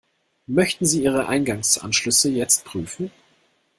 [0.47, 3.11] Möchten Sie Ihre Eingangsanschlüsse jetzt prüfen?